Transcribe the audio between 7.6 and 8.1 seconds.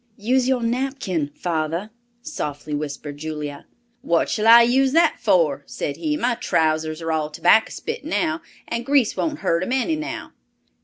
spit